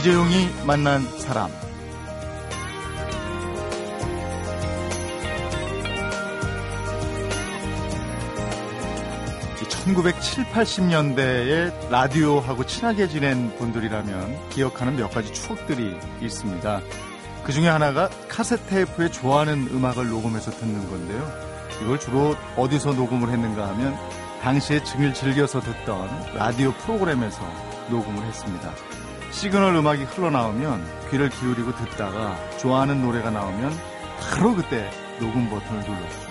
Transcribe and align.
이재용이 0.00 0.48
만난 0.64 1.02
사람. 1.18 1.50
1970, 9.68 10.46
80년대에 10.52 11.90
라디오하고 11.90 12.64
친하게 12.64 13.08
지낸 13.08 13.54
분들이라면 13.58 14.48
기억하는 14.48 14.96
몇 14.96 15.10
가지 15.10 15.34
추억들이 15.34 15.94
있습니다. 16.22 16.80
그 17.44 17.52
중에 17.52 17.68
하나가 17.68 18.08
카세트 18.28 18.62
테이프에 18.70 19.10
좋아하는 19.10 19.68
음악을 19.70 20.08
녹음해서 20.08 20.50
듣는 20.50 20.88
건데요. 20.88 21.30
이걸 21.82 22.00
주로 22.00 22.36
어디서 22.56 22.94
녹음을 22.94 23.28
했는가 23.28 23.68
하면 23.68 23.98
당시에 24.40 24.82
증을 24.82 25.12
즐겨서 25.12 25.60
듣던 25.60 26.36
라디오 26.36 26.72
프로그램에서 26.72 27.42
녹음을 27.90 28.24
했습니다. 28.24 28.89
시그널 29.30 29.74
음악이 29.76 30.04
흘러나오면 30.04 31.08
귀를 31.10 31.28
기울이고 31.30 31.74
듣다가 31.76 32.36
좋아하는 32.58 33.00
노래가 33.00 33.30
나오면 33.30 33.72
바로 34.20 34.54
그때 34.54 34.90
녹음 35.18 35.48
버튼을 35.48 35.82
눌렀죠. 35.82 36.30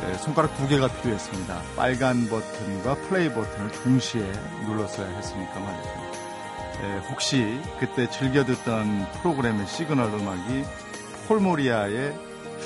네, 0.00 0.14
손가락 0.14 0.56
두 0.56 0.68
개가 0.68 0.88
필요했습니다. 0.88 1.62
빨간 1.76 2.28
버튼과 2.28 2.94
플레이 3.08 3.28
버튼을 3.32 3.70
동시에 3.70 4.30
눌렀어야 4.66 5.06
했으니까 5.16 5.60
말이죠. 5.60 5.90
네, 6.82 6.98
혹시 7.10 7.60
그때 7.78 8.10
즐겨 8.10 8.44
듣던 8.44 9.06
프로그램의 9.20 9.66
시그널 9.66 10.08
음악이 10.08 10.64
폴모리아의 11.28 12.14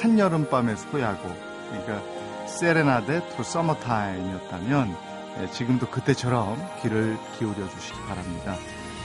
한여름밤의 0.00 0.76
소야곡, 0.76 1.36
그러니까 1.70 2.02
Serenade 2.46 3.28
to 3.36 3.42
Summertime이었다면 3.42 4.96
네, 5.38 5.50
지금도 5.50 5.88
그때처럼 5.90 6.58
귀를 6.82 7.18
기울여 7.38 7.68
주시기 7.68 8.00
바랍니다. 8.08 8.56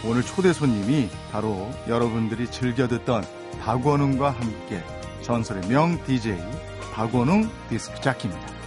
오늘 0.04 0.24
초대 0.24 0.52
손님이 0.52 1.10
바로 1.32 1.70
여러분들이 1.88 2.48
즐겨 2.48 2.88
듣던 2.88 3.24
박원웅과 3.62 4.32
함께 4.32 4.84
전설의 5.22 5.68
명 5.68 6.04
DJ 6.06 6.38
박원웅 6.94 7.48
디스크 7.70 8.02
자키입니다. 8.02 8.61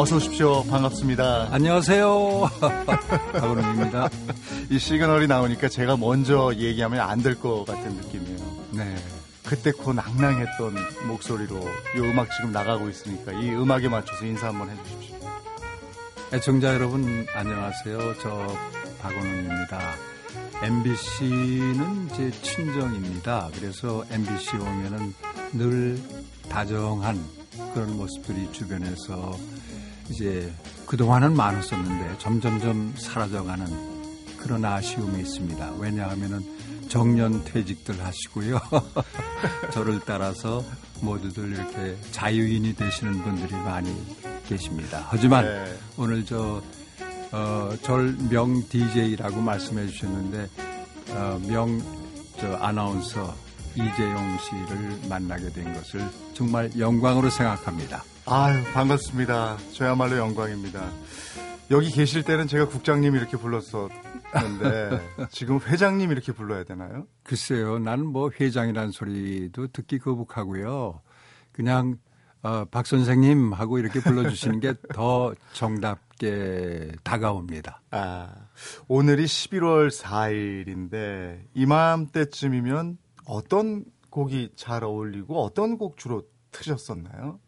어서 0.00 0.14
오십시오. 0.16 0.62
반갑습니다. 0.64 1.48
안녕하세요. 1.50 2.48
박원웅입니다. 3.32 4.08
이 4.70 4.78
시그널이 4.78 5.26
나오니까 5.26 5.68
제가 5.68 5.96
먼저 5.96 6.52
얘기하면 6.54 7.00
안 7.00 7.18
될 7.20 7.34
것 7.34 7.64
같은 7.64 7.94
느낌이에요. 7.96 8.38
네. 8.74 8.94
그때 9.44 9.72
그 9.72 9.90
낭낭했던 9.90 10.76
목소리로 11.08 11.58
이 11.96 11.98
음악 12.00 12.28
지금 12.36 12.52
나가고 12.52 12.88
있으니까 12.88 13.32
이 13.32 13.50
음악에 13.50 13.88
맞춰서 13.88 14.24
인사 14.24 14.48
한번 14.48 14.70
해주십시오. 14.70 15.16
애청자 16.32 16.74
여러분 16.74 17.26
안녕하세요. 17.34 18.14
저 18.22 18.46
박원웅입니다. 19.02 19.80
MBC는 20.62 22.08
제 22.14 22.30
친정입니다. 22.30 23.48
그래서 23.58 24.04
MBC 24.10 24.56
오면은 24.58 25.12
늘 25.54 25.98
다정한 26.48 27.18
그런 27.74 27.96
모습들이 27.96 28.48
주변에서 28.52 29.36
이제 30.10 30.52
그동안은 30.86 31.36
많았었는데 31.36 32.18
점점점 32.18 32.94
사라져가는 32.96 33.66
그런 34.38 34.64
아쉬움이 34.64 35.20
있습니다. 35.20 35.74
왜냐하면은 35.78 36.42
정년 36.88 37.44
퇴직들 37.44 38.02
하시고요. 38.02 38.60
저를 39.72 40.00
따라서 40.06 40.64
모두들 41.02 41.52
이렇게 41.52 41.96
자유인이 42.12 42.74
되시는 42.74 43.22
분들이 43.22 43.52
많이 43.52 43.94
계십니다. 44.46 45.06
하지만 45.10 45.44
네. 45.44 45.78
오늘 45.96 46.24
저, 46.24 46.62
어, 47.30 47.70
절명 47.82 48.66
DJ라고 48.68 49.40
말씀해 49.40 49.86
주셨는데, 49.88 50.48
어, 51.10 51.40
명, 51.46 51.80
저, 52.40 52.54
아나운서 52.54 53.36
이재용 53.74 54.38
씨를 54.38 55.08
만나게 55.08 55.50
된 55.50 55.72
것을 55.74 56.08
정말 56.32 56.70
영광으로 56.78 57.28
생각합니다. 57.28 58.02
아유, 58.30 58.62
반갑습니다. 58.74 59.56
저야말로 59.72 60.18
영광입니다. 60.18 60.90
여기 61.70 61.90
계실 61.90 62.22
때는 62.22 62.46
제가 62.46 62.68
국장님 62.68 63.16
이렇게 63.16 63.38
불렀었는데 63.38 65.00
지금 65.32 65.58
회장님 65.58 66.12
이렇게 66.12 66.32
불러야 66.32 66.62
되나요? 66.64 67.06
글쎄요. 67.22 67.78
나는 67.78 68.06
뭐 68.06 68.30
회장이라는 68.38 68.90
소리도 68.90 69.68
듣기 69.68 69.98
거북하고요. 69.98 71.00
그냥 71.52 71.96
어, 72.42 72.66
박 72.66 72.86
선생님 72.86 73.54
하고 73.54 73.78
이렇게 73.78 73.98
불러주시는 73.98 74.60
게 74.60 74.74
더 74.92 75.32
정답게 75.54 76.92
다가옵니다. 77.02 77.80
아, 77.92 78.28
오늘이 78.88 79.24
11월 79.24 79.90
4일인데 79.90 81.44
이맘때쯤이면 81.54 82.98
어떤 83.24 83.86
곡이 84.10 84.50
잘 84.54 84.84
어울리고 84.84 85.42
어떤 85.42 85.78
곡 85.78 85.96
주로 85.96 86.24
트셨었나요? 86.52 87.40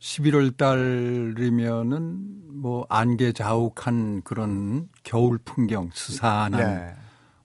11월 0.00 0.56
달이면은 0.56 2.60
뭐 2.60 2.86
안개 2.88 3.32
자욱한 3.32 4.22
그런 4.22 4.88
겨울 5.02 5.38
풍경 5.38 5.90
스산한 5.92 6.60
네. 6.60 6.94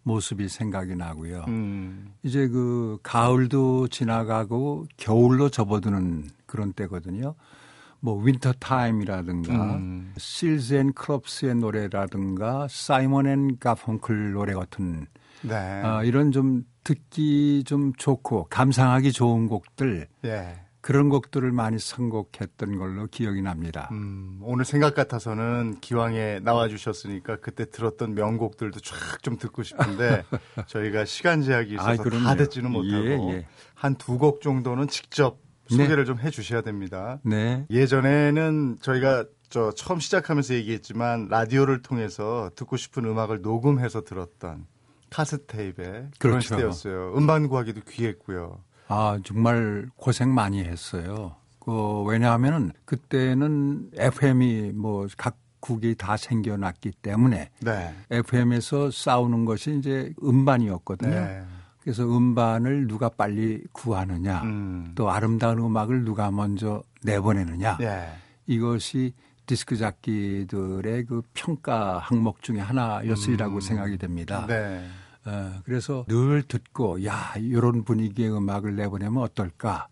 모습이 0.03 0.49
생각이 0.49 0.95
나고요. 0.95 1.45
음. 1.47 2.13
이제 2.23 2.47
그 2.47 2.97
가을도 3.03 3.87
지나가고 3.87 4.85
겨울로 4.97 5.49
접어드는 5.49 6.29
그런 6.45 6.73
때거든요. 6.73 7.35
뭐 7.99 8.21
Winter 8.21 8.53
Time이라든가 8.59 9.75
음. 9.75 10.13
Seals 10.17 10.73
and 10.73 10.91
Crofts의 10.93 11.55
노래라든가 11.55 12.67
사이먼 12.69 13.27
앤 13.27 13.57
가펑클 13.59 14.33
노래 14.33 14.53
같은 14.53 15.07
네. 15.41 15.81
어, 15.83 16.03
이런 16.03 16.33
좀 16.33 16.65
듣기 16.83 17.63
좀 17.65 17.93
좋고 17.93 18.47
감상하기 18.49 19.13
좋은 19.13 19.47
곡들 19.47 20.07
네. 20.21 20.59
그런 20.83 21.07
곡들을 21.07 21.49
많이 21.53 21.79
선곡했던 21.79 22.77
걸로 22.77 23.07
기억이 23.07 23.41
납니다. 23.41 23.87
음, 23.93 24.37
오늘 24.41 24.65
생각 24.65 24.93
같아서는 24.93 25.79
기왕에 25.79 26.41
나와주셨으니까 26.43 27.37
그때 27.37 27.69
들었던 27.69 28.13
명곡들도 28.15 28.81
쫙 28.81 29.23
좀 29.23 29.37
듣고 29.37 29.63
싶은데 29.63 30.25
저희가 30.67 31.05
시간 31.05 31.41
제약이 31.41 31.75
있어서 31.75 31.89
아, 31.89 32.23
다 32.25 32.35
듣지는 32.35 32.69
못하고 32.69 33.05
예, 33.05 33.33
예. 33.33 33.47
한두 33.73 34.17
곡 34.17 34.41
정도는 34.41 34.89
직접 34.89 35.37
네. 35.69 35.77
소개를 35.77 36.03
네. 36.03 36.05
좀 36.05 36.19
해주셔야 36.19 36.59
됩니다. 36.59 37.21
네. 37.23 37.65
예전에는 37.69 38.79
저희가 38.81 39.23
저 39.47 39.71
처음 39.71 40.01
시작하면서 40.01 40.53
얘기했지만 40.55 41.29
라디오를 41.29 41.81
통해서 41.81 42.51
듣고 42.57 42.75
싶은 42.75 43.05
음악을 43.05 43.41
녹음해서 43.41 44.03
들었던 44.03 44.65
카스테이프의 45.11 45.87
그렇죠. 45.87 46.11
그런 46.19 46.41
시대였어요. 46.41 47.13
음반 47.15 47.47
구하기도 47.47 47.81
귀했고요. 47.89 48.59
아, 48.93 49.19
정말 49.23 49.89
고생 49.95 50.33
많이 50.33 50.63
했어요. 50.63 51.35
그, 51.59 52.03
왜냐하면은 52.03 52.71
그때는 52.85 53.89
FM이 53.97 54.71
뭐 54.73 55.07
각 55.17 55.37
국이 55.63 55.95
다 55.95 56.17
생겨났기 56.17 56.91
때문에 57.01 57.49
네. 57.61 57.95
FM에서 58.11 58.91
싸우는 58.91 59.45
것이 59.45 59.77
이제 59.77 60.13
음반이었거든요. 60.21 61.09
네. 61.09 61.41
그래서 61.79 62.03
음반을 62.03 62.87
누가 62.87 63.07
빨리 63.07 63.63
구하느냐, 63.71 64.41
음. 64.43 64.91
또 64.93 65.09
아름다운 65.09 65.59
음악을 65.59 66.03
누가 66.03 66.31
먼저 66.31 66.83
내보내느냐, 67.03 67.77
네. 67.77 68.09
이것이 68.45 69.13
디스크 69.45 69.77
잡기들의 69.77 71.05
그 71.05 71.21
평가 71.33 71.97
항목 71.97 72.41
중에 72.41 72.59
하나였으리라고 72.59 73.55
음. 73.55 73.61
생각이 73.61 73.97
됩니다. 73.97 74.45
네. 74.45 74.85
어, 75.25 75.61
그래서 75.63 76.05
늘 76.07 76.43
듣고 76.43 77.05
야 77.05 77.33
이런 77.37 77.83
분위기의 77.83 78.35
음악을 78.35 78.75
내보내면 78.75 79.23
어떨까? 79.23 79.87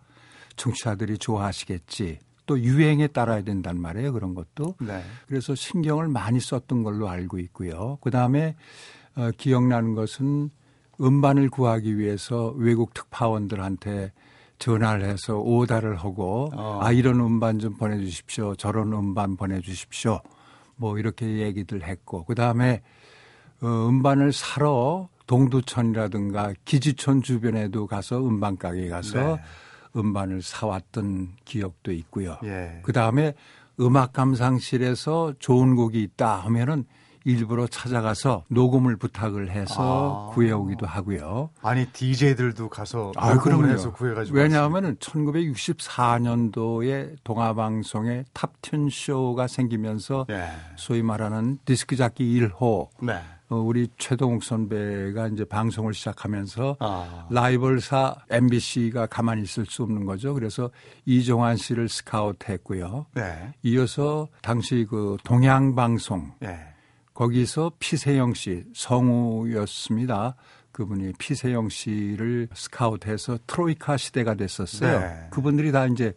청취자들이 0.55 1.17
좋아하시겠지. 1.17 2.19
또 2.45 2.59
유행에 2.59 3.07
따라야 3.07 3.43
된단 3.43 3.79
말이에요 3.79 4.13
그런 4.13 4.33
것도. 4.33 4.75
네. 4.81 5.01
그래서 5.27 5.55
신경을 5.55 6.07
많이 6.07 6.39
썼던 6.39 6.83
걸로 6.83 7.07
알고 7.07 7.39
있고요. 7.39 7.97
그 8.01 8.11
다음에 8.11 8.55
어, 9.15 9.31
기억나는 9.37 9.95
것은 9.95 10.49
음반을 10.99 11.49
구하기 11.49 11.97
위해서 11.97 12.53
외국 12.57 12.93
특파원들한테 12.93 14.11
전화를 14.59 15.05
해서 15.05 15.37
오다를 15.39 15.95
하고 15.95 16.49
어. 16.53 16.79
아 16.81 16.91
이런 16.91 17.19
음반 17.19 17.57
좀 17.57 17.75
보내주십시오. 17.77 18.55
저런 18.55 18.93
음반 18.93 19.35
보내주십시오. 19.35 20.19
뭐 20.75 20.99
이렇게 20.99 21.39
얘기들 21.39 21.83
했고 21.83 22.25
그 22.25 22.35
다음에 22.35 22.81
어, 23.61 23.67
음반을 23.89 24.33
사러 24.33 25.09
동두천이라든가 25.31 26.53
기지촌 26.65 27.21
주변에도 27.21 27.87
가서 27.87 28.19
음반 28.19 28.57
가게 28.57 28.89
가서 28.89 29.37
네. 29.37 29.41
음반을 29.95 30.41
사왔던 30.41 31.35
기억도 31.45 31.93
있고요. 31.93 32.37
예. 32.43 32.81
그 32.83 32.91
다음에 32.91 33.33
음악 33.79 34.11
감상실에서 34.11 35.35
좋은 35.39 35.77
곡이 35.77 36.03
있다 36.03 36.35
하면은 36.35 36.83
일부러 37.23 37.65
찾아가서 37.67 38.43
녹음을 38.49 38.97
부탁을 38.97 39.51
해서 39.51 40.31
아. 40.31 40.33
구해오기도 40.33 40.85
하고요. 40.85 41.51
아니 41.61 41.85
DJ들도 41.85 42.67
가서 42.67 43.13
아, 43.15 43.33
녹음을 43.33 43.69
해서 43.69 43.93
구해가지고 43.93 44.37
왜냐하면 44.37 44.97
1964년도에 44.97 47.15
동아방송에 47.23 48.25
Top 48.33 48.89
Tune 48.89 49.12
Show가 49.12 49.47
생기면서 49.47 50.25
네. 50.27 50.49
소위 50.75 51.01
말하는 51.03 51.59
디스크 51.63 51.95
잡기 51.95 52.37
1호 52.39 52.89
네. 53.03 53.21
어, 53.51 53.57
우리 53.57 53.89
최동욱 53.97 54.45
선배가 54.45 55.27
이제 55.27 55.43
방송을 55.43 55.93
시작하면서 55.93 56.77
아. 56.79 57.27
라이벌사 57.29 58.15
MBC가 58.29 59.07
가만히 59.07 59.41
있을 59.41 59.65
수 59.65 59.83
없는 59.83 60.05
거죠. 60.05 60.33
그래서 60.33 60.71
이종환 61.05 61.57
씨를 61.57 61.89
스카우트했고요. 61.89 63.07
네. 63.13 63.51
이어서 63.63 64.29
당시 64.41 64.87
그 64.89 65.17
동양방송 65.25 66.31
네. 66.39 66.59
거기서 67.13 67.73
피세영 67.77 68.35
씨 68.35 68.63
성우였습니다. 68.73 70.35
그분이 70.71 71.11
피세영 71.19 71.67
씨를 71.67 72.47
스카우트해서 72.53 73.37
트로이카 73.47 73.97
시대가 73.97 74.33
됐었어요. 74.33 74.99
네. 74.99 75.27
그분들이 75.29 75.73
다 75.73 75.87
이제 75.87 76.13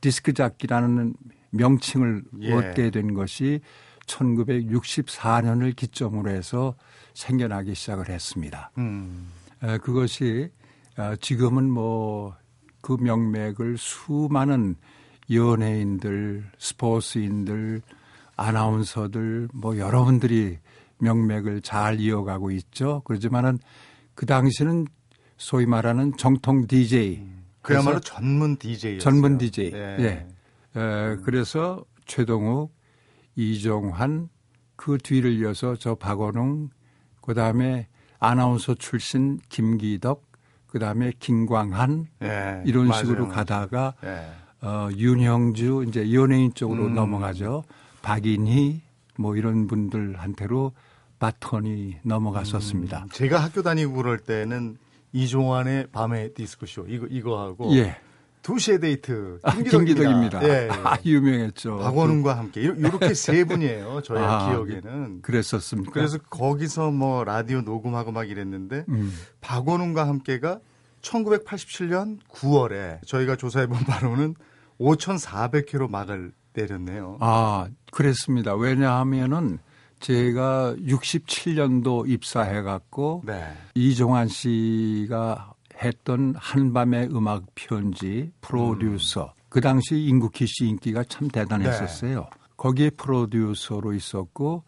디스크 0.00 0.32
잡기라는 0.32 1.14
명칭을 1.50 2.22
예. 2.42 2.52
얻게 2.52 2.90
된 2.90 3.14
것이 3.14 3.60
1964년을 4.06 5.74
기점으로 5.76 6.30
해서 6.30 6.74
생겨나기 7.14 7.74
시작을 7.74 8.08
했습니다. 8.08 8.70
음. 8.78 9.28
그것이 9.82 10.50
어, 10.96 11.14
지금은 11.20 11.70
뭐 11.70 12.34
그 12.86 12.96
명맥을 13.00 13.78
수많은 13.78 14.76
연예인들, 15.28 16.44
스포츠인들, 16.56 17.82
아나운서들 18.36 19.48
뭐 19.52 19.76
여러분들이 19.76 20.58
명맥을 20.98 21.62
잘 21.62 21.98
이어가고 21.98 22.52
있죠. 22.52 23.02
그렇지만은 23.04 23.58
그 24.14 24.24
당시는 24.24 24.86
소위 25.36 25.66
말하는 25.66 26.16
정통 26.16 26.68
DJ. 26.68 27.16
음. 27.16 27.44
그야말로 27.60 27.98
전문 27.98 28.56
DJ. 28.56 29.00
전문 29.00 29.36
DJ. 29.36 29.72
네. 29.72 29.96
예. 29.98 30.80
에, 30.80 31.16
그래서 31.24 31.84
최동욱, 32.04 32.72
이종환 33.36 34.28
그 34.74 34.98
뒤를 34.98 35.32
이어서 35.34 35.76
저 35.76 35.94
박원웅 35.94 36.70
그 37.20 37.34
다음에 37.34 37.88
아나운서 38.18 38.74
출신 38.74 39.38
김기덕 39.48 40.24
그 40.66 40.78
다음에 40.78 41.12
김광한 41.18 42.08
예, 42.22 42.62
이런 42.66 42.88
맞아요. 42.88 43.02
식으로 43.02 43.28
가다가 43.28 43.94
예. 44.04 44.66
어 44.66 44.88
윤형주 44.94 45.84
이제 45.88 46.12
연예인 46.12 46.52
쪽으로 46.52 46.86
음. 46.86 46.94
넘어가죠. 46.94 47.64
박인희 48.02 48.82
뭐 49.18 49.36
이런 49.36 49.66
분들한테로 49.66 50.72
바톤이 51.18 51.98
넘어갔었습니다. 52.02 53.04
음, 53.04 53.08
제가 53.10 53.42
학교 53.42 53.62
다니고 53.62 53.94
그럴 53.94 54.18
때는 54.18 54.76
이종환의 55.12 55.88
밤의 55.92 56.34
디스코쇼 56.34 56.86
이거 56.88 57.06
이거 57.06 57.40
하고 57.40 57.74
예. 57.74 57.96
2시의 58.46 58.80
데이트 58.80 59.40
아, 59.42 59.56
김기덕입니다. 59.56 60.42
예, 60.44 60.48
예. 60.68 60.68
아, 60.70 60.96
유명했죠. 61.04 61.78
박원웅과 61.78 62.38
함께 62.38 62.62
이렇게 62.62 63.12
세 63.14 63.44
분이에요. 63.44 64.02
저의 64.02 64.24
아, 64.24 64.48
기억에는. 64.48 65.22
그랬었습니까? 65.22 65.90
그래서 65.92 66.18
거기서 66.30 66.92
뭐 66.92 67.24
라디오 67.24 67.62
녹음하고 67.62 68.12
막 68.12 68.28
이랬는데 68.28 68.84
음. 68.88 69.12
박원웅과 69.40 70.06
함께가 70.06 70.60
1987년 71.02 72.18
9월에 72.30 73.04
저희가 73.06 73.34
조사해 73.34 73.66
본 73.66 73.78
바로는 73.78 74.36
5,400회로 74.78 75.90
막을 75.90 76.32
내렸네요. 76.52 77.18
아, 77.20 77.68
그랬습니다. 77.90 78.54
왜냐하면은 78.54 79.58
제가 79.98 80.76
67년도 80.78 82.08
입사해 82.08 82.62
갖고 82.62 83.22
네. 83.26 83.42
이종환 83.74 84.28
씨가 84.28 85.54
했던 85.82 86.34
한밤의 86.36 87.08
음악 87.12 87.44
편지 87.54 88.30
프로듀서 88.40 89.34
음. 89.36 89.42
그 89.48 89.60
당시 89.60 89.98
인구키 89.98 90.46
씨 90.46 90.66
인기가 90.66 91.04
참 91.04 91.28
대단했었어요. 91.28 92.20
네. 92.20 92.26
거기에 92.56 92.90
프로듀서로 92.90 93.92
있었고 93.92 94.64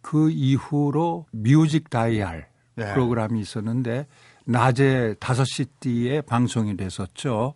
그 0.00 0.30
이후로 0.30 1.26
뮤직 1.32 1.90
다이얼 1.90 2.46
네. 2.74 2.92
프로그램이 2.92 3.40
있었는데 3.40 4.06
낮에 4.44 5.14
5시 5.20 5.68
띠에 5.80 6.22
방송이 6.22 6.76
됐었죠. 6.76 7.54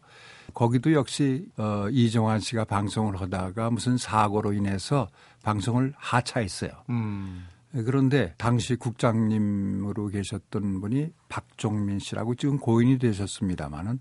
거기도 0.53 0.93
역시 0.93 1.47
어, 1.57 1.87
이정환 1.91 2.41
씨가 2.41 2.65
방송을 2.65 3.21
하다가 3.21 3.71
무슨 3.71 3.97
사고로 3.97 4.53
인해서 4.53 5.09
방송을 5.43 5.95
하차했어요. 5.97 6.71
음. 6.91 7.47
그런데 7.73 8.35
당시 8.39 8.77
국장님으로 8.77 10.09
계셨던 10.09 10.81
분이 10.81 11.13
박종민 11.29 11.99
씨라고 11.99 12.35
지금 12.35 12.59
고인이 12.59 12.99
되셨습니다마는 12.99 14.01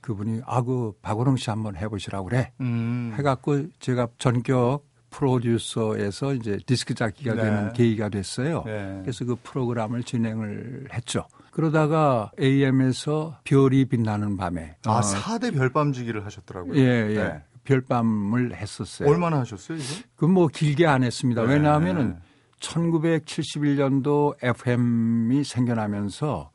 그분이 0.00 0.42
아그 0.46 0.92
박원홍 1.02 1.36
씨 1.36 1.50
한번 1.50 1.76
해보시라고 1.76 2.28
그래 2.28 2.52
음. 2.60 3.12
해갖고 3.16 3.66
제가 3.80 4.08
전격 4.18 4.88
프로듀서에서 5.10 6.34
이제 6.34 6.58
디스크 6.66 6.94
잡기가 6.94 7.34
네. 7.34 7.42
되는 7.42 7.72
계기가 7.72 8.08
됐어요. 8.08 8.62
네. 8.64 9.00
그래서 9.02 9.24
그 9.24 9.36
프로그램을 9.42 10.04
진행을 10.04 10.88
했죠. 10.92 11.26
그러다가 11.50 12.30
AM에서 12.40 13.38
별이 13.44 13.86
빛나는 13.86 14.36
밤에 14.36 14.76
아 14.86 14.98
어, 14.98 15.00
4대 15.00 15.52
별밤지기를 15.52 16.24
하셨더라고요. 16.24 16.76
예, 16.76 17.10
예. 17.10 17.14
네. 17.14 17.42
별밤을 17.64 18.54
했었어요. 18.54 19.08
얼마나 19.08 19.40
하셨어요, 19.40 19.78
이거? 19.78 19.86
그뭐 20.16 20.48
길게 20.48 20.86
안 20.86 21.02
했습니다. 21.02 21.42
네. 21.42 21.54
왜냐하면은 21.54 22.18
1971년도 22.60 24.36
FM이 24.42 25.44
생겨나면서 25.44 26.50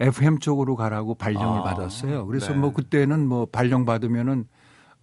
FM 0.00 0.38
쪽으로 0.38 0.74
가라고 0.74 1.14
발령을 1.14 1.60
아, 1.60 1.62
받았어요. 1.62 2.26
그래서 2.26 2.52
네. 2.52 2.58
뭐 2.58 2.72
그때는 2.72 3.26
뭐 3.26 3.46
발령 3.46 3.84
받으면은 3.84 4.46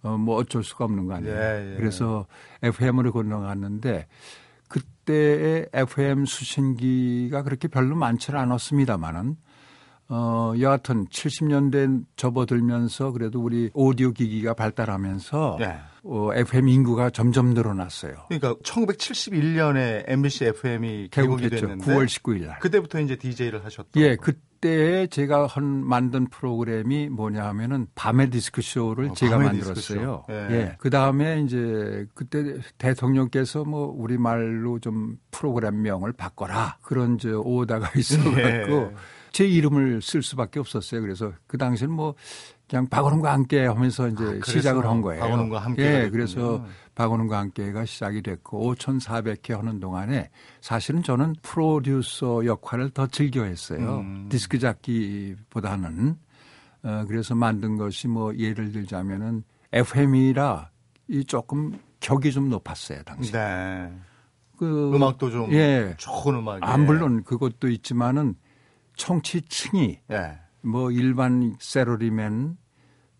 어, 0.02 0.16
뭐 0.16 0.36
어쩔 0.36 0.64
수가 0.64 0.84
없는 0.86 1.06
거 1.06 1.14
아니에요. 1.14 1.34
예, 1.34 1.72
예. 1.72 1.76
그래서 1.76 2.26
FM으로 2.62 3.12
건너갔는데 3.12 4.06
그때의 4.68 5.68
FM 5.72 6.24
수신기가 6.24 7.42
그렇게 7.42 7.68
별로 7.68 7.96
많지는 7.96 8.38
않았습니다만은 8.40 9.36
어, 10.12 10.52
여하튼 10.58 11.06
70년대 11.06 12.04
접어들면서 12.16 13.12
그래도 13.12 13.40
우리 13.40 13.70
오디오 13.74 14.10
기기가 14.10 14.54
발달하면서 14.54 15.56
네. 15.60 15.78
어, 16.02 16.30
FM 16.34 16.68
인구가 16.68 17.10
점점 17.10 17.54
늘어났어요. 17.54 18.14
그러니까 18.28 18.54
1971년에 18.64 20.04
MBC 20.08 20.46
FM이 20.46 21.08
개국이 21.12 21.48
됐는데 21.48 21.84
9월 21.84 22.06
19일 22.06 22.46
날. 22.46 22.58
그때부터 22.58 22.98
이제 23.00 23.14
DJ를 23.14 23.64
하셨던 23.64 24.02
예, 24.02 24.16
그때 24.16 25.06
제가 25.06 25.46
한 25.46 25.62
만든 25.86 26.26
프로그램이 26.28 27.08
뭐냐 27.08 27.44
하면은 27.44 27.86
밤의 27.94 28.30
디스크 28.30 28.62
쇼를 28.62 29.10
어, 29.10 29.14
제가 29.14 29.38
만들었어요. 29.38 30.24
예. 30.28 30.34
예. 30.50 30.76
그다음에 30.78 31.40
이제 31.42 32.04
그때 32.14 32.58
대통령께서 32.78 33.64
뭐 33.64 33.94
우리말로 33.96 34.80
좀 34.80 35.18
프로그램명을 35.30 36.14
바꿔라. 36.14 36.78
그런 36.82 37.16
저 37.18 37.38
오다가 37.38 37.92
있어 37.96 38.16
갖고 38.18 38.40
예. 38.40 38.90
제 39.32 39.46
이름을 39.46 40.02
쓸 40.02 40.22
수밖에 40.22 40.60
없었어요. 40.60 41.00
그래서 41.00 41.32
그 41.46 41.56
당시에는 41.58 41.94
뭐 41.94 42.14
그냥 42.68 42.86
박원훈과 42.88 43.32
함께 43.32 43.66
하면서 43.66 44.08
이제 44.08 44.24
아, 44.24 44.44
시작을 44.44 44.86
한 44.86 45.00
거예요. 45.00 45.20
박원훈과 45.22 45.58
함께. 45.58 45.82
예, 45.82 46.10
그래서 46.10 46.64
박원훈과 46.94 47.38
함께가 47.38 47.84
시작이 47.84 48.22
됐고 48.22 48.74
5,400회 48.74 49.56
하는 49.56 49.80
동안에 49.80 50.30
사실은 50.60 51.02
저는 51.02 51.34
프로듀서 51.42 52.44
역할을 52.46 52.90
더 52.90 53.06
즐겨 53.06 53.44
했어요. 53.44 53.98
음. 54.00 54.28
디스크 54.28 54.58
잡기보다는. 54.58 56.16
어, 56.82 57.04
그래서 57.08 57.34
만든 57.34 57.76
것이 57.76 58.08
뭐 58.08 58.34
예를 58.36 58.72
들자면은 58.72 59.42
FM이라 59.72 60.70
이 61.08 61.24
조금 61.24 61.78
격이 62.00 62.32
좀 62.32 62.48
높았어요, 62.48 63.02
당시. 63.02 63.32
네. 63.32 63.92
그 64.56 64.94
음악도 64.94 65.30
좀 65.30 65.52
예. 65.52 65.94
좋은 65.98 66.36
음악이. 66.36 66.60
안 66.62 66.86
물론 66.86 67.24
그것도 67.24 67.68
있지만은 67.68 68.34
청취층이 69.00 69.98
네. 70.08 70.38
뭐 70.60 70.90
일반 70.90 71.56
세러리맨 71.58 72.58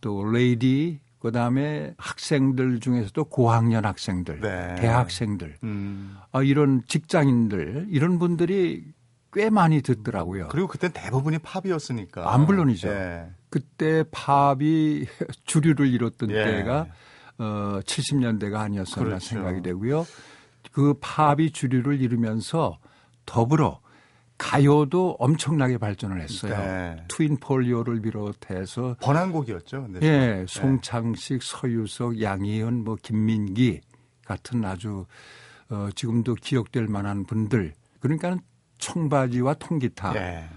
또 0.03 0.31
레이디 0.31 1.01
그다음에 1.21 1.95
학생들 1.99 2.81
중에서도 2.81 3.25
고학년 3.25 3.85
학생들, 3.85 4.41
네. 4.41 4.75
대학생들, 4.77 5.59
음. 5.65 6.17
아, 6.33 6.43
이런 6.43 6.83
직장인들 6.87 7.89
이런 7.91 8.19
분들이 8.19 8.85
꽤 9.33 9.51
많이 9.51 9.83
듣더라고요. 9.83 10.49
그리고 10.49 10.67
그때 10.69 10.89
대부분이 10.93 11.39
팝이었으니까. 11.39 12.33
안 12.33 12.47
물론이죠. 12.47 12.89
네. 12.89 13.31
그때 13.49 14.05
팝이 14.11 15.07
주류를 15.45 15.89
이뤘던 15.89 16.31
예. 16.31 16.45
때가 16.45 16.87
어 17.39 17.81
70년대가 17.85 18.57
아니었었나 18.57 19.05
그렇죠. 19.09 19.27
생각이 19.27 19.63
되고요. 19.63 20.07
그 20.73 20.95
팝이 21.01 21.51
주류를 21.53 22.01
이루면서 22.01 22.79
더불어 23.27 23.81
가요도 24.40 25.16
엄청나게 25.18 25.76
발전을 25.76 26.23
했어요. 26.23 26.56
네. 26.56 27.04
트윈 27.09 27.37
폴리오를 27.37 28.00
비롯해서 28.00 28.97
번안곡이었죠. 29.02 29.88
예, 30.00 30.00
네. 30.00 30.44
송창식, 30.49 31.42
서유석, 31.42 32.23
양희은, 32.23 32.85
뭐 32.85 32.97
김민기 33.00 33.82
같은 34.25 34.64
아주 34.64 35.04
어, 35.68 35.88
지금도 35.94 36.37
기억될 36.37 36.88
만한 36.88 37.25
분들 37.26 37.75
그러니까 38.00 38.38
청바지와 38.78 39.54
통기타 39.54 40.16
예. 40.16 40.49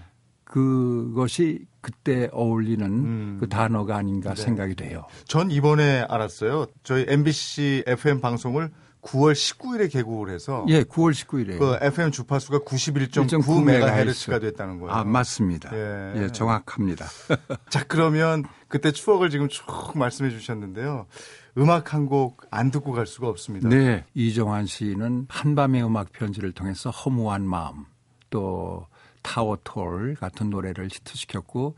그것이 0.44 1.66
그때 1.82 2.28
어울리는 2.32 2.86
음. 2.86 3.36
그 3.38 3.48
단어가 3.48 3.96
아닌가 3.96 4.32
네. 4.32 4.42
생각이 4.42 4.74
돼요. 4.76 5.04
전 5.26 5.50
이번에 5.50 6.06
알았어요. 6.08 6.66
저희 6.82 7.04
MBC 7.06 7.84
FM 7.86 8.22
방송을 8.22 8.70
9월 9.04 9.32
19일에 9.32 9.90
개국을 9.92 10.30
해서 10.30 10.64
예, 10.68 10.82
9월 10.82 11.12
19일에 11.12 11.58
그 11.58 11.78
FM 11.80 12.10
주파수가 12.10 12.60
91.9메가헤르츠가 12.60 14.40
됐다는 14.40 14.80
거예요. 14.80 14.92
아, 14.94 15.04
맞습니다. 15.04 15.70
예, 15.74 16.22
예 16.22 16.28
정확합니다. 16.28 17.06
자, 17.68 17.84
그러면 17.86 18.44
그때 18.68 18.90
추억을 18.92 19.30
지금 19.30 19.48
쭉 19.48 19.64
말씀해 19.94 20.30
주셨는데요. 20.30 21.06
음악 21.58 21.92
한 21.94 22.06
곡 22.06 22.46
안 22.50 22.70
듣고 22.70 22.92
갈 22.92 23.06
수가 23.06 23.28
없습니다. 23.28 23.68
네. 23.68 24.04
이종환 24.14 24.66
씨는 24.66 25.26
한밤의 25.28 25.84
음악 25.84 26.12
편지를 26.12 26.52
통해서 26.52 26.90
허무한 26.90 27.46
마음 27.46 27.84
또 28.30 28.86
Tower 29.22 29.73
Tall 29.73 30.14
같은 30.16 30.50
노래를 30.50 30.86
히트시켰고 30.86 31.66
어, 31.66 31.74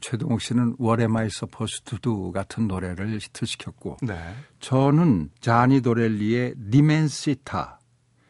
최동욱 0.00 0.40
씨는 0.40 0.76
월에마이 0.78 1.28
서포스투두 1.30 2.32
같은 2.32 2.68
노래를 2.68 3.18
히트시켰고 3.20 3.98
네. 4.02 4.14
저는 4.60 5.30
자니 5.40 5.80
도렐리의 5.80 6.54
L'immensità 6.70 7.80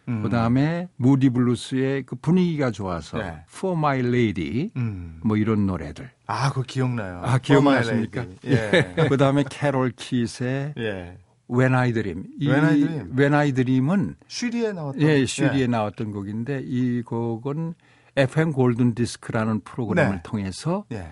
음. 0.09 0.23
그다음에 0.23 0.89
무디 0.97 1.31
블루스의 1.31 2.05
그 2.05 2.17
분위기가 2.17 2.71
좋아서 2.71 3.19
네. 3.19 3.45
For 3.49 3.77
My 3.77 4.01
Lady 4.01 4.71
음. 4.77 5.21
뭐 5.23 5.37
이런 5.37 5.67
노래들. 5.67 6.11
아, 6.27 6.49
그거 6.51 6.63
기억나요. 6.63 7.21
아, 7.25 7.39
기억나십니까? 7.39 8.27
예. 8.47 8.95
예. 8.99 9.05
그다음에 9.09 9.45
캐롤 9.49 9.93
키드의 9.97 10.75
예. 10.79 11.19
When 11.51 11.75
I 11.75 11.93
Dream. 11.93 12.25
이 12.39 12.49
When 12.49 12.65
I 12.65 12.81
Dream. 12.81 13.19
When 13.19 13.35
I 13.35 13.53
Dream은 13.53 14.17
슈리에 14.29 14.73
나왔던 14.73 15.03
예, 15.03 15.27
슈리에 15.27 15.63
예. 15.63 15.67
나왔던 15.67 16.13
곡인데 16.13 16.63
이 16.65 17.03
곡은 17.03 17.75
FM 18.17 18.53
골든 18.53 18.95
디스크라는 18.95 19.61
프로그램을 19.61 20.17
네. 20.17 20.21
통해서 20.23 20.85
예. 20.93 21.11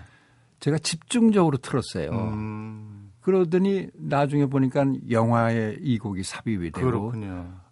제가 0.59 0.77
집중적으로 0.79 1.57
틀었어요. 1.57 2.11
음. 2.11 3.11
그러더니 3.21 3.87
나중에 3.93 4.45
보니까 4.45 4.85
영화에 5.09 5.77
이 5.81 5.97
곡이 5.97 6.23
삽입이 6.23 6.71
되고 6.71 7.13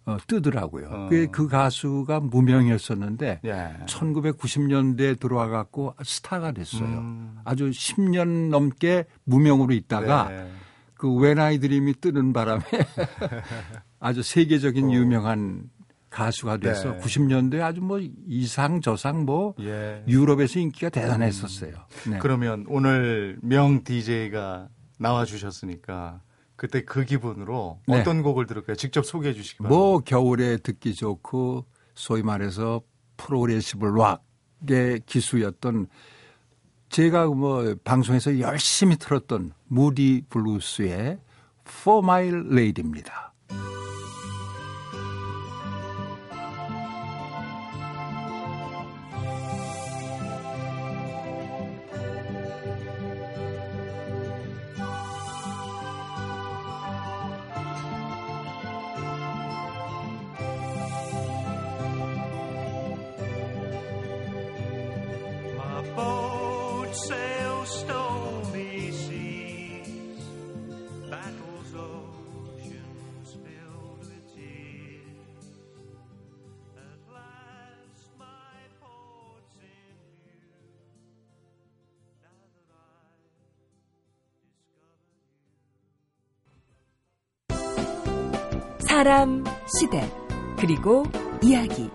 어, 0.08 0.16
뜨더라고요. 0.26 0.88
어. 0.88 1.08
그, 1.10 1.26
그 1.30 1.48
가수가 1.48 2.20
무명이었었는데 2.20 3.40
예. 3.44 3.76
1990년대에 3.84 5.20
들어와 5.20 5.48
갖고 5.48 5.94
스타가 6.02 6.52
됐어요. 6.52 6.84
음. 6.84 7.38
아주 7.44 7.70
10년 7.70 8.48
넘게 8.48 9.04
무명으로 9.24 9.74
있다가 9.74 10.28
네. 10.30 10.50
그 10.94 11.14
When 11.14 11.58
I 11.58 11.64
Dream이 11.64 12.00
뜨는 12.00 12.32
바람에 12.32 12.62
아주 14.00 14.22
세계적인 14.22 14.86
어. 14.86 14.92
유명한 14.92 15.64
가수가 16.10 16.58
돼서 16.58 16.92
네. 16.92 16.98
90년대 16.98 17.60
아주 17.60 17.80
뭐 17.80 18.00
이 18.26 18.37
상 18.37 18.80
저 18.80 18.99
상 18.99 19.24
뭐 19.24 19.54
예. 19.60 20.02
유럽에서 20.08 20.58
인기가 20.58 20.88
대단했었어요. 20.88 21.72
음. 22.06 22.10
네. 22.12 22.18
그러면 22.18 22.64
오늘 22.68 23.38
명 23.42 23.84
DJ가 23.84 24.68
나와 24.98 25.24
주셨으니까 25.24 26.20
그때 26.56 26.84
그 26.84 27.04
기분으로 27.04 27.80
네. 27.86 28.00
어떤 28.00 28.22
곡을 28.22 28.46
들을까요? 28.46 28.76
직접 28.76 29.06
소개해 29.06 29.34
주시기 29.34 29.58
바랍니다. 29.58 29.78
뭐 29.78 30.00
겨울에 30.00 30.56
듣기 30.56 30.94
좋고 30.94 31.64
소위 31.94 32.22
말해서 32.22 32.82
progressive 33.16 33.86
rock의 33.86 35.02
기수였던 35.06 35.86
제가 36.88 37.26
뭐 37.26 37.76
방송에서 37.84 38.40
열심히 38.40 38.96
틀었던 38.96 39.52
무디 39.66 40.22
블루스의 40.30 41.18
For 41.66 42.02
My 42.02 42.28
Lady입니다. 42.28 43.27
사람, 88.98 89.44
시대, 89.78 90.10
그리고 90.58 91.04
이야기. 91.40 91.88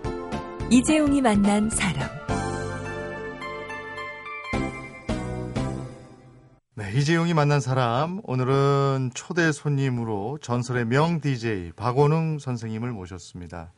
이재용이 0.70 1.20
만난 1.20 1.68
사람. 1.68 2.23
네, 6.76 6.92
이재용이 6.92 7.34
만난 7.34 7.60
사람. 7.60 8.20
오늘은 8.24 9.12
초대 9.14 9.52
손님으로 9.52 10.38
전설의 10.42 10.86
명 10.86 11.20
DJ 11.20 11.70
박원웅 11.76 12.40
선생님을 12.40 12.90
모셨습니다. 12.90 13.72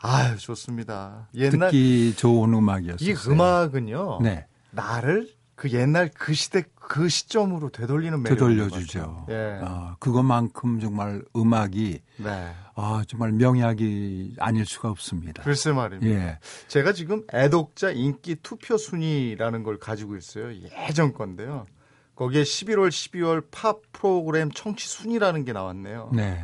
아유, 0.00 0.36
좋습니다. 0.36 1.28
옛날 1.34 1.70
듣기 1.70 2.14
좋은 2.16 2.52
음악이었어요. 2.52 3.08
이 3.08 3.14
음악은요. 3.26 4.18
네. 4.20 4.46
나를 4.72 5.30
그 5.54 5.70
옛날 5.70 6.10
그 6.12 6.34
시대 6.34 6.64
그 6.74 7.08
시점으로 7.08 7.70
되돌리는 7.70 8.22
매력 8.22 8.34
되돌려주죠. 8.36 9.26
예. 9.30 9.60
아, 9.62 9.96
그것만큼 9.98 10.80
정말 10.80 11.22
음악이 11.34 12.00
네. 12.18 12.52
아 12.74 13.04
정말 13.06 13.32
명약이 13.32 14.34
아닐 14.38 14.66
수가 14.66 14.90
없습니다. 14.90 15.42
글쎄 15.44 15.72
말입니다. 15.72 16.14
예. 16.14 16.38
제가 16.68 16.92
지금 16.92 17.22
애독자 17.32 17.90
인기 17.90 18.36
투표 18.42 18.76
순위라는 18.76 19.62
걸 19.62 19.78
가지고 19.78 20.16
있어요. 20.16 20.52
예전 20.88 21.14
건데요. 21.14 21.64
거기에 22.14 22.42
11월, 22.42 22.88
12월 22.88 23.44
팝 23.50 23.80
프로그램 23.92 24.50
청취 24.50 24.86
순위라는 24.88 25.44
게 25.44 25.52
나왔네요. 25.52 26.10
네. 26.14 26.38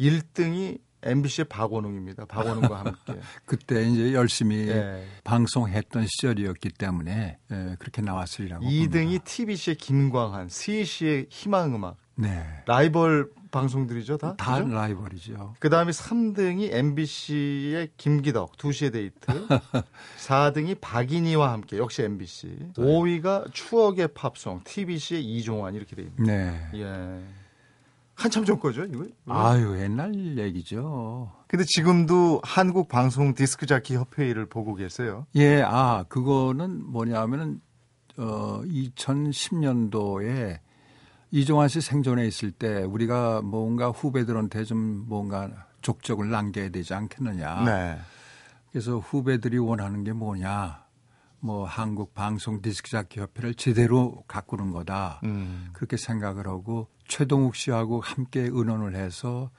1등이 0.00 0.78
MBC의 1.02 1.44
박원웅입니다. 1.46 2.24
박원웅과 2.26 2.78
함께. 2.78 3.20
그때 3.44 3.84
이제 3.84 4.14
열심히 4.14 4.66
네. 4.66 5.04
방송했던 5.22 6.06
시절이었기 6.06 6.70
때문에 6.70 7.38
네, 7.48 7.76
그렇게 7.78 8.00
나왔으리라고. 8.02 8.64
2등이 8.64 8.90
봅니다. 8.92 9.24
TBC의 9.24 9.76
김광한, 9.76 10.48
CC의 10.48 11.26
희망음악. 11.28 11.96
네. 12.16 12.62
라이벌 12.66 13.30
방송들이죠, 13.54 14.18
다? 14.18 14.34
다 14.36 14.62
그죠? 14.62 14.74
라이벌이죠. 14.74 15.54
그 15.60 15.70
다음에 15.70 15.92
3등이 15.92 16.72
MBC의 16.72 17.90
김기덕, 17.96 18.56
2시의 18.56 18.92
데이트. 18.92 19.48
4등이 20.18 20.80
박인희와 20.80 21.52
함께, 21.52 21.78
역시 21.78 22.02
MBC. 22.02 22.72
5위가 22.76 23.52
추억의 23.52 24.08
팝송, 24.08 24.62
TBC의 24.64 25.24
이종환, 25.24 25.74
이렇게 25.74 25.94
돼 25.94 26.02
있습니다. 26.02 26.32
네. 26.32 26.68
예. 26.74 27.20
한참 28.14 28.44
전 28.44 28.58
거죠, 28.58 28.84
이거? 28.84 29.06
아유, 29.26 29.76
옛날 29.80 30.14
얘기죠. 30.38 31.32
근데 31.46 31.64
지금도 31.66 32.40
한국 32.42 32.88
방송 32.88 33.34
디스크 33.34 33.66
자키 33.66 33.94
협회를 33.94 34.46
보고 34.46 34.74
계세요? 34.74 35.26
예, 35.36 35.62
아, 35.62 36.04
그거는 36.08 36.84
뭐냐면은 36.84 37.60
어 38.16 38.62
2010년도에 38.64 40.58
이종환 41.34 41.66
씨 41.66 41.80
생존에 41.80 42.28
있을 42.28 42.52
때 42.52 42.84
우리가 42.84 43.42
뭔가 43.42 43.88
후배들한테 43.88 44.62
좀 44.62 45.04
뭔가 45.08 45.50
족적을 45.82 46.30
남겨야 46.30 46.68
되지 46.68 46.94
않겠느냐. 46.94 47.64
네. 47.64 47.98
그래서 48.70 48.98
후배들이 48.98 49.58
원하는 49.58 50.04
게 50.04 50.12
뭐냐. 50.12 50.84
뭐 51.40 51.64
한국 51.64 52.14
방송 52.14 52.62
디스크자키 52.62 53.18
협회를 53.18 53.56
제대로 53.56 54.22
가꾸는 54.28 54.70
거다. 54.70 55.22
음. 55.24 55.70
그렇게 55.72 55.96
생각을 55.96 56.46
하고 56.46 56.86
최동욱 57.08 57.56
씨하고 57.56 58.00
함께 58.00 58.42
의논을 58.42 58.94
해서 58.94 59.50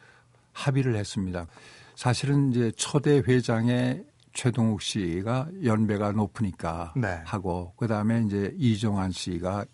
합의를 0.54 0.96
했습니다. 0.96 1.46
사실은 1.96 2.52
이제 2.52 2.72
초대 2.78 3.18
회장의 3.18 4.06
최동욱 4.32 4.82
씨가 4.82 5.50
연배가 5.66 6.14
높으니까 6.14 6.94
네. 6.96 7.20
하고 7.26 7.74
그다음에 7.76 8.24
이제 8.26 8.56
이종환 8.58 9.12
씨가 9.12 9.66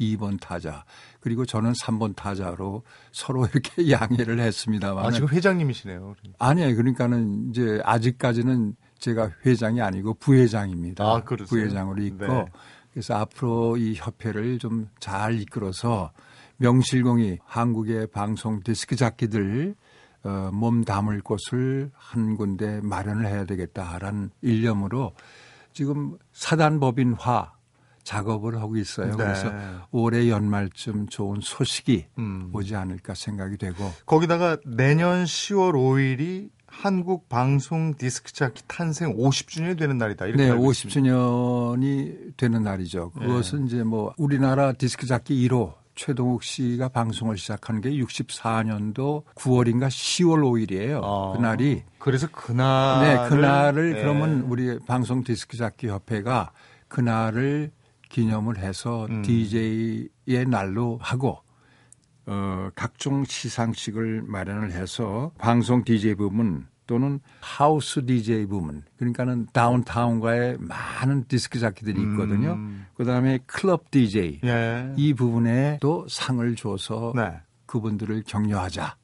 2번 0.00 0.40
타자 0.40 0.84
그리고 1.20 1.44
저는 1.44 1.72
3번 1.72 2.16
타자로 2.16 2.82
서로 3.12 3.46
이렇게 3.46 3.90
양해를 3.90 4.40
했습니다만 4.40 5.06
아, 5.06 5.10
지금 5.10 5.28
회장님이시네요. 5.28 6.00
그러니까. 6.00 6.46
아니에요. 6.46 6.76
그러니까는 6.76 7.50
이제 7.50 7.80
아직까지는 7.84 8.76
제가 8.98 9.30
회장이 9.44 9.80
아니고 9.80 10.14
부회장입니다. 10.14 11.04
아, 11.04 11.22
부회장으로 11.22 12.02
있고 12.02 12.26
네. 12.26 12.44
그래서 12.92 13.14
앞으로 13.14 13.76
이 13.76 13.94
협회를 13.94 14.58
좀 14.58 14.88
잘 15.00 15.40
이끌어서 15.40 16.12
명실공히 16.56 17.38
한국의 17.44 18.06
방송 18.08 18.62
디스크 18.62 18.96
잡기들 18.96 19.74
어, 20.22 20.50
몸 20.52 20.84
담을 20.84 21.20
곳을 21.20 21.90
한 21.94 22.36
군데 22.36 22.80
마련을 22.80 23.26
해야 23.26 23.44
되겠다라는 23.44 24.30
일념으로 24.40 25.12
지금 25.72 26.16
사단법인화 26.32 27.52
작업을 28.04 28.60
하고 28.60 28.76
있어요. 28.76 29.10
네. 29.10 29.16
그래서 29.16 29.52
올해 29.90 30.28
연말쯤 30.28 31.08
좋은 31.08 31.40
소식이 31.42 32.06
음. 32.18 32.50
오지 32.52 32.76
않을까 32.76 33.14
생각이 33.14 33.56
되고 33.56 33.90
거기다가 34.06 34.58
내년 34.64 35.24
10월 35.24 35.72
5일이 35.72 36.50
한국 36.66 37.28
방송 37.28 37.94
디스크 37.94 38.32
차키 38.32 38.64
탄생 38.66 39.16
50주년이 39.16 39.78
되는 39.78 39.96
날이다. 39.96 40.26
이렇게 40.26 40.44
네, 40.44 40.50
50주년이 40.50 42.36
되는 42.36 42.62
날이죠. 42.62 43.10
그것은 43.10 43.60
네. 43.60 43.66
이제 43.66 43.84
뭐 43.84 44.12
우리나라 44.18 44.72
디스크 44.72 45.06
차키 45.06 45.48
1호 45.48 45.74
최동욱 45.94 46.42
씨가 46.42 46.88
방송을 46.88 47.38
시작한 47.38 47.80
게 47.80 47.90
64년도 47.90 49.24
9월인가 49.36 49.86
10월 49.86 50.42
5일이에요. 50.42 51.00
아, 51.02 51.36
그날이 51.36 51.84
그래서 51.98 52.26
그날 52.30 53.04
네, 53.04 53.28
그날을 53.28 53.92
네. 53.92 54.02
그러면 54.02 54.40
우리 54.48 54.78
방송 54.80 55.22
디스크 55.22 55.56
잡기 55.56 55.88
협회가 55.88 56.50
그날을 56.88 57.70
기념을 58.14 58.58
해서 58.58 59.06
음. 59.10 59.22
DJ의 59.22 60.46
날로 60.46 60.98
하고 61.02 61.40
어, 62.26 62.70
각종 62.76 63.24
시상식을 63.24 64.22
마련을 64.22 64.70
해서 64.70 65.32
방송 65.36 65.82
DJ 65.82 66.14
부문 66.14 66.68
또는 66.86 67.18
하우스 67.40 68.06
DJ 68.06 68.46
부문 68.46 68.84
그러니까는 68.98 69.48
다운타운과의 69.52 70.58
많은 70.60 71.24
디스크 71.26 71.58
자키들이 71.58 72.00
있거든요. 72.02 72.52
음. 72.52 72.86
그다음에 72.94 73.40
클럽 73.46 73.90
DJ 73.90 74.40
예. 74.44 74.92
이 74.96 75.12
부분에 75.12 75.78
또 75.80 76.06
상을 76.08 76.54
줘서 76.54 77.12
네. 77.16 77.40
그분들을 77.66 78.22
격려하자. 78.28 78.94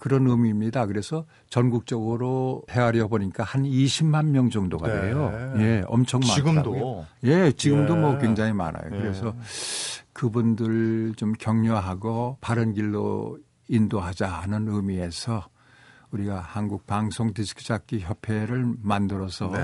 그런 0.00 0.26
의미입니다. 0.26 0.86
그래서 0.86 1.26
전국적으로 1.50 2.64
헤아려 2.70 3.06
보니까 3.06 3.44
한 3.44 3.64
20만 3.64 4.30
명 4.30 4.48
정도가 4.48 4.88
네. 4.88 5.00
돼요. 5.02 5.54
예, 5.58 5.84
엄청 5.86 6.20
많다고요. 6.20 6.62
지금도 6.62 7.06
예, 7.24 7.52
지금도 7.52 7.96
뭐 7.96 8.08
예. 8.08 8.12
뭐 8.14 8.20
굉장히 8.20 8.54
많아요. 8.54 8.86
예. 8.86 8.98
그래서 8.98 9.34
그분들 10.14 11.14
좀 11.16 11.34
격려하고 11.34 12.38
바른 12.40 12.72
길로 12.72 13.38
인도하자 13.68 14.26
하는 14.26 14.68
의미에서 14.68 15.46
우리가 16.12 16.40
한국 16.40 16.86
방송 16.86 17.34
디스크 17.34 17.62
잡기 17.62 18.00
협회를 18.00 18.74
만들어서 18.82 19.50
네. 19.50 19.60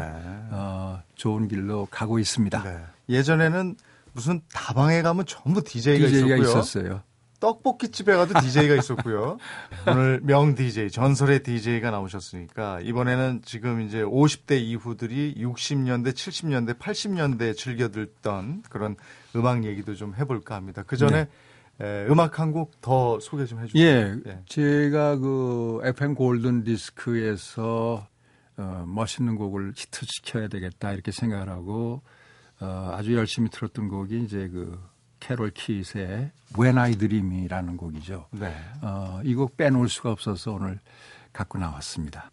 어, 0.51 1.03
좋은 1.15 1.49
길로 1.49 1.89
가고 1.91 2.19
있습니다. 2.19 2.63
네. 2.63 2.85
예전에는 3.09 3.75
무슨 4.13 4.43
다방에 4.53 5.01
가면 5.01 5.25
전부 5.27 5.63
DJ가, 5.63 6.07
DJ가 6.07 6.37
있었고요. 6.37 6.61
있었어요. 6.61 7.03
떡볶이 7.41 7.89
집에 7.89 8.15
가도 8.15 8.39
DJ가 8.41 8.75
있었고요. 8.77 9.39
오늘 9.87 10.21
명 10.23 10.55
DJ, 10.55 10.91
전설의 10.91 11.43
DJ가 11.43 11.91
나오셨으니까 11.91 12.81
이번에는 12.83 13.43
지금 13.45 13.81
이제 13.83 14.03
50대 14.03 14.61
이후들이 14.61 15.35
60년대, 15.39 16.13
70년대, 16.13 16.79
80년대 16.79 17.57
즐겨 17.57 17.89
듣던 17.89 18.63
그런 18.71 18.97
음악 19.35 19.65
얘기도 19.65 19.95
좀 19.95 20.15
해볼까 20.15 20.55
합니다. 20.55 20.83
그 20.87 20.97
전에 20.97 21.25
네. 21.25 21.29
예, 21.83 22.07
음악 22.11 22.39
한 22.41 22.53
곡 22.53 22.81
더 22.81 23.21
소개 23.21 23.45
좀 23.45 23.61
해주세요. 23.61 23.83
예, 23.85 24.17
예, 24.27 24.41
제가 24.47 25.17
그 25.19 25.81
FM 25.85 26.15
골든 26.15 26.65
디스크에서 26.65 28.07
어, 28.57 28.85
멋있는 28.87 29.37
곡을 29.37 29.73
히트시켜야 29.77 30.49
되겠다 30.49 30.93
이렇게 30.93 31.13
생각을 31.13 31.51
하고 31.51 32.01
어, 32.61 32.93
아주 32.95 33.15
열심히 33.15 33.51
틀었던 33.51 33.89
곡이 33.89 34.23
이제 34.23 34.49
그 34.49 34.81
캐롤 35.27 35.51
킷의 35.55 36.31
When 36.57 36.79
I 36.79 36.95
Dream이라는 36.97 37.77
곡이죠. 37.77 38.27
네. 38.31 38.55
어, 38.81 39.21
이 39.25 39.35
곡 39.35 39.57
빼놓을 39.57 39.89
수가 39.89 40.13
없어서 40.13 40.53
오늘 40.53 40.79
갖고 41.33 41.59
나왔습니다. 41.59 42.31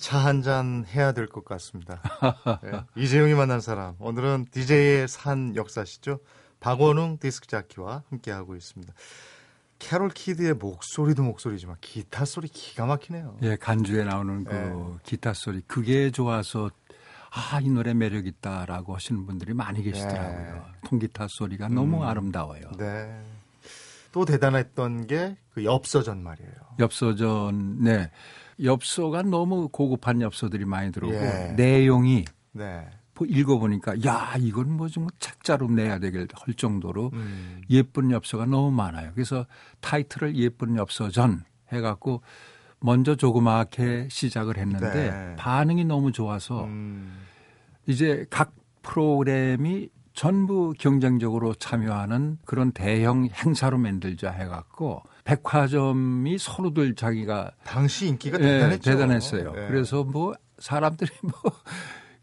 차 0.00 0.18
한 0.18 0.42
잔 0.42 0.84
해야 0.94 1.12
될 1.12 1.28
것 1.28 1.44
같습니다. 1.44 2.00
네. 2.62 2.80
이재용이 2.96 3.34
만난 3.34 3.60
사람. 3.60 3.94
오늘은 3.98 4.46
DJ의 4.50 5.06
산 5.08 5.54
역사시죠. 5.54 6.20
박원웅 6.60 7.18
디스크 7.18 7.46
자키와 7.46 8.04
함께하고 8.10 8.56
있습니다. 8.56 8.92
캐롤 9.78 10.10
키드의 10.10 10.54
목소리도 10.54 11.22
목소리지만 11.22 11.76
기타 11.80 12.24
소리 12.24 12.48
기가 12.48 12.84
막히네요. 12.86 13.38
예, 13.42 13.56
간주에 13.56 14.04
나오는 14.04 14.44
그 14.44 14.54
네. 14.54 14.98
기타 15.04 15.32
소리 15.34 15.60
그게 15.66 16.10
좋아서 16.10 16.70
아, 17.30 17.60
이 17.60 17.68
노래 17.70 17.94
매력 17.94 18.26
있다라고 18.26 18.94
하시는 18.94 19.24
분들이 19.24 19.54
많이 19.54 19.82
계시더라고요. 19.82 20.54
네. 20.54 20.60
통기타 20.88 21.26
소리가 21.30 21.66
음. 21.68 21.74
너무 21.74 22.04
아름다워요. 22.04 22.72
네. 22.78 23.22
또 24.12 24.24
대단했던 24.24 25.06
게 25.06 25.36
그 25.54 25.64
엽서전 25.64 26.22
말이에요. 26.22 26.52
엽서전, 26.78 27.82
네. 27.82 28.10
엽서가 28.62 29.22
너무 29.22 29.68
고급한 29.68 30.20
엽서들이 30.20 30.64
많이 30.64 30.92
들어오고 30.92 31.16
예. 31.16 31.54
내용이 31.56 32.24
네. 32.52 32.88
읽어보니까 33.22 34.02
야 34.06 34.34
이건 34.38 34.72
뭐 34.76 34.88
좀 34.88 35.06
책자로 35.18 35.68
내야 35.68 35.98
되길 35.98 36.26
할 36.32 36.54
정도로 36.54 37.10
음. 37.12 37.60
예쁜 37.68 38.10
엽서가 38.10 38.46
너무 38.46 38.70
많아요. 38.70 39.10
그래서 39.14 39.46
타이틀을 39.80 40.36
예쁜 40.36 40.76
엽서전 40.76 41.44
해갖고 41.72 42.22
먼저 42.80 43.14
조그맣게 43.14 44.08
시작을 44.10 44.56
했는데 44.56 45.10
네. 45.10 45.36
반응이 45.36 45.84
너무 45.84 46.12
좋아서 46.12 46.64
음. 46.64 47.26
이제 47.86 48.24
각 48.30 48.54
프로그램이 48.82 49.90
전부 50.14 50.72
경쟁적으로 50.78 51.54
참여하는 51.54 52.38
그런 52.44 52.72
대형 52.72 53.26
행사로 53.26 53.78
만들자 53.78 54.30
해갖고 54.30 55.02
백화점이 55.30 56.38
서로들 56.38 56.94
자기가 56.94 57.52
당시 57.64 58.08
인기가 58.08 58.36
대단했죠. 58.38 58.90
예, 58.90 58.94
대단했어요. 58.94 59.52
네. 59.52 59.68
그래서 59.68 60.02
뭐 60.02 60.34
사람들이 60.58 61.10
뭐 61.22 61.32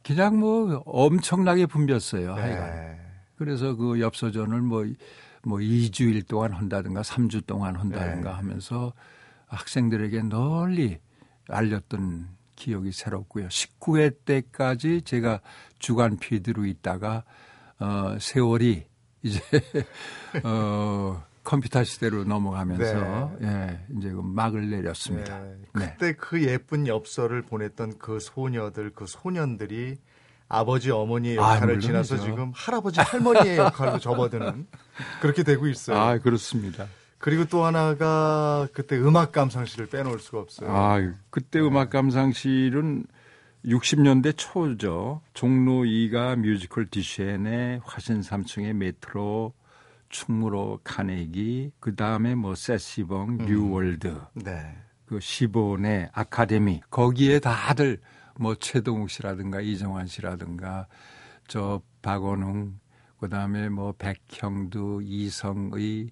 그냥 0.03 0.39
뭐 0.39 0.83
엄청나게 0.85 1.67
붐볐어요. 1.67 2.35
네. 2.35 2.41
하여간. 2.41 2.97
그래서 3.37 3.75
그 3.75 3.99
엽서전을 4.01 4.61
뭐, 4.61 4.85
뭐 5.43 5.59
2주일 5.59 6.27
동안 6.27 6.51
한다든가 6.53 7.01
3주 7.01 7.45
동안 7.45 7.75
한다든가 7.75 8.29
네. 8.31 8.35
하면서 8.35 8.93
학생들에게 9.47 10.23
널리 10.23 10.99
알렸던 11.47 12.27
기억이 12.55 12.91
새롭고요. 12.91 13.47
19회 13.47 14.25
때까지 14.25 15.03
제가 15.03 15.39
주간 15.79 16.17
피드로 16.17 16.65
있다가 16.65 17.23
어 17.79 18.17
세월이 18.19 18.85
이제 19.21 19.39
어 20.43 21.23
컴퓨터 21.47 21.81
시대로 21.85 22.25
넘어가면서 22.25 23.37
네. 23.39 23.47
예, 23.47 23.95
이제 23.97 24.09
그 24.11 24.19
막을 24.21 24.69
내렸습니다. 24.69 25.39
네. 25.39 25.55
네. 25.75 25.95
그때 25.97 26.13
그 26.13 26.43
예쁜 26.43 26.87
엽서를 26.87 27.41
보냈던 27.43 27.99
그 27.99 28.19
소녀들, 28.19 28.91
그 28.93 29.05
소년들이 29.07 29.95
아버지 30.49 30.91
어머니의 30.91 31.39
아, 31.39 31.55
역할을 31.55 31.77
아, 31.77 31.79
지나서 31.79 32.17
지금 32.17 32.51
할아버지 32.53 32.99
할머니의 32.99 33.59
역할로 33.59 33.97
접어드는 33.97 34.67
그렇게 35.21 35.43
되고 35.43 35.67
있어요. 35.67 35.97
아 35.97 36.17
그렇습니다. 36.17 36.85
그리고 37.17 37.45
또 37.45 37.63
하나가 37.63 38.67
그때 38.73 38.97
음악 38.97 39.31
감상실을 39.31 39.87
빼놓을 39.87 40.19
수가 40.19 40.39
없어요. 40.39 40.69
아 40.69 40.99
그때 41.29 41.61
네. 41.61 41.65
음악 41.65 41.91
감상실은 41.91 43.05
60년대 43.63 44.33
초죠. 44.35 45.21
종로 45.33 45.83
2가 45.83 46.35
뮤지컬 46.35 46.87
디쉐네 46.87 47.79
화신 47.85 48.19
3층의 48.19 48.73
메트로 48.73 49.53
충무로 50.09 50.79
카네기 50.83 51.71
그 51.79 51.95
다음에 51.95 52.35
뭐 52.35 52.55
세시봉, 52.55 53.29
음. 53.41 53.45
뉴월드, 53.45 54.19
네. 54.33 54.75
그 55.05 55.19
시보네 55.19 56.09
아카데미 56.13 56.81
거기에 56.89 57.39
다들 57.39 57.99
뭐 58.39 58.55
최동욱 58.55 59.09
씨라든가 59.09 59.61
이종환 59.61 60.07
씨라든가 60.07 60.87
저 61.47 61.81
박원웅 62.01 62.79
그 63.19 63.29
다음에 63.29 63.69
뭐 63.69 63.93
백형두, 63.97 65.01
이성의 65.03 66.11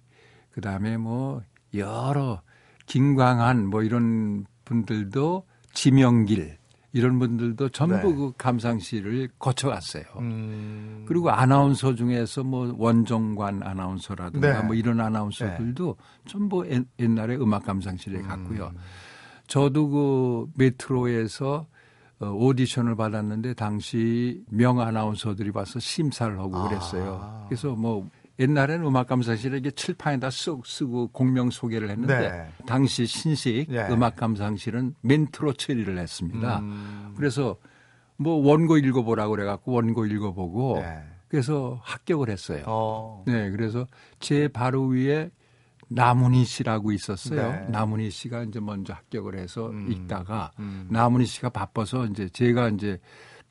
그 0.51 0.61
다음에 0.61 0.97
뭐 0.97 1.43
여러 1.73 2.41
김광한 2.85 3.67
뭐 3.67 3.83
이런 3.83 4.45
분들도 4.63 5.45
지명길 5.73 6.57
이런 6.95 7.19
분들도 7.19 7.67
전부 7.69 8.07
네. 8.07 8.15
그 8.15 8.31
감상실을 8.37 9.27
거쳐갔어요. 9.37 10.05
음... 10.19 11.03
그리고 11.05 11.29
아나운서 11.29 11.93
중에서 11.93 12.41
뭐 12.45 12.73
원종관 12.77 13.63
아나운서라든가 13.63 14.61
네. 14.61 14.65
뭐 14.65 14.73
이런 14.73 15.01
아나운서들도 15.01 15.97
네. 15.99 16.29
전부 16.31 16.65
옛날에 16.97 17.35
음악 17.35 17.65
감상실에 17.65 18.21
갔고요. 18.21 18.71
음... 18.73 18.79
저도 19.47 19.89
그 19.89 20.47
메트로에서 20.55 21.67
어, 22.21 22.27
오디션을 22.27 22.95
받았는데 22.95 23.55
당시 23.55 24.41
명 24.49 24.79
아나운서들이 24.79 25.51
와서 25.53 25.81
심사를 25.81 26.39
하고 26.39 26.63
그랬어요. 26.69 27.19
아... 27.21 27.45
그래서 27.49 27.75
뭐 27.75 28.09
옛날에는 28.39 28.85
음악 28.85 29.07
감상실에 29.07 29.57
이게 29.57 29.71
칠판에다 29.71 30.27
쓱 30.27 30.65
쓰고 30.65 31.09
공명 31.09 31.49
소개를 31.49 31.89
했는데 31.89 32.19
네. 32.19 32.49
당시 32.65 33.05
신식 33.05 33.71
네. 33.71 33.87
음악 33.89 34.15
감상실은 34.15 34.95
멘트로 35.01 35.53
처리를 35.53 35.97
했습니다. 35.97 36.59
음. 36.59 37.13
그래서 37.15 37.57
뭐 38.17 38.35
원고 38.35 38.77
읽어보라고 38.77 39.31
그래갖고 39.31 39.71
원고 39.71 40.05
읽어보고 40.05 40.79
네. 40.81 41.03
그래서 41.27 41.79
합격을 41.83 42.29
했어요. 42.29 42.63
어. 42.67 43.23
네, 43.27 43.49
그래서 43.51 43.87
제 44.19 44.47
바로 44.47 44.85
위에 44.87 45.29
나문희 45.87 46.45
씨라고 46.45 46.91
있었어요. 46.91 47.51
네. 47.51 47.67
나문희 47.69 48.09
씨가 48.09 48.43
이제 48.43 48.59
먼저 48.59 48.93
합격을 48.93 49.37
해서 49.37 49.69
음. 49.69 49.91
읽다가 49.91 50.51
음. 50.59 50.87
나문희 50.89 51.25
씨가 51.25 51.49
바빠서 51.49 52.05
이제 52.05 52.27
제가 52.29 52.69
이제 52.69 52.99